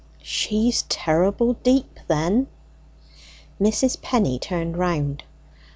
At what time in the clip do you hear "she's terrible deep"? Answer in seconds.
0.23-1.99